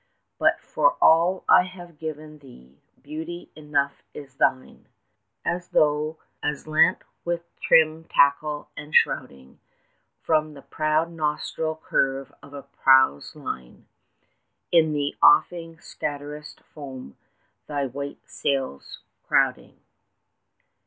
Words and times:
20 0.37 0.37
But 0.55 0.59
for 0.59 0.93
all 0.99 1.43
I 1.47 1.61
have 1.61 1.99
given 1.99 2.39
thee, 2.39 2.79
beauty 3.03 3.51
enough 3.55 4.01
is 4.15 4.33
thine, 4.33 4.87
As 5.45 5.67
thou, 5.67 6.17
aslant 6.41 7.03
with 7.23 7.43
trim 7.59 8.05
tackle 8.05 8.71
and 8.75 8.95
shrouding, 8.95 9.59
From 10.19 10.55
the 10.55 10.63
proud 10.63 11.11
nostril 11.11 11.75
curve 11.75 12.33
of 12.41 12.51
a 12.55 12.63
prow's 12.63 13.35
line 13.35 13.85
In 14.71 14.91
the 14.91 15.15
offing 15.21 15.77
scatterest 15.79 16.61
foam, 16.61 17.15
thy 17.67 17.85
white 17.85 18.27
sails 18.27 19.01
crowding. 19.27 19.81